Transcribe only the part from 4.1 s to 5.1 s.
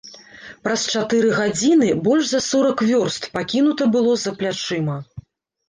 за плячыма.